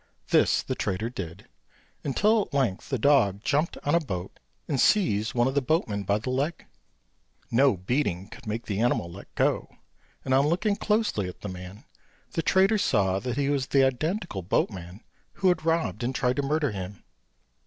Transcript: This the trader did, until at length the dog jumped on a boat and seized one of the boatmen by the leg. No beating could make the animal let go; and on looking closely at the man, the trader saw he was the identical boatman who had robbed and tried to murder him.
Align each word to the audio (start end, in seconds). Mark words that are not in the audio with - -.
This 0.29 0.63
the 0.63 0.73
trader 0.73 1.11
did, 1.11 1.47
until 2.03 2.41
at 2.41 2.55
length 2.55 2.89
the 2.89 2.97
dog 2.97 3.43
jumped 3.43 3.77
on 3.83 3.93
a 3.93 3.99
boat 3.99 4.39
and 4.67 4.79
seized 4.79 5.35
one 5.35 5.47
of 5.47 5.53
the 5.53 5.61
boatmen 5.61 6.05
by 6.05 6.17
the 6.17 6.31
leg. 6.31 6.65
No 7.51 7.77
beating 7.77 8.27
could 8.27 8.47
make 8.47 8.65
the 8.65 8.79
animal 8.79 9.11
let 9.11 9.27
go; 9.35 9.69
and 10.25 10.33
on 10.33 10.47
looking 10.47 10.75
closely 10.75 11.27
at 11.29 11.41
the 11.41 11.49
man, 11.49 11.83
the 12.31 12.41
trader 12.41 12.79
saw 12.79 13.19
he 13.19 13.47
was 13.49 13.67
the 13.67 13.83
identical 13.85 14.41
boatman 14.41 15.03
who 15.33 15.49
had 15.49 15.65
robbed 15.65 16.01
and 16.03 16.15
tried 16.15 16.37
to 16.37 16.41
murder 16.41 16.71
him. 16.71 17.03